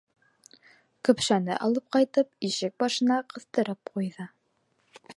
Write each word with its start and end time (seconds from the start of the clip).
Көпшәне 1.09 1.59
алып 1.67 1.93
ҡайтып, 1.97 2.33
ишек 2.51 2.75
башына 2.85 3.19
ҡыҫтырып 3.35 3.93
ҡуйҙы. 3.95 4.31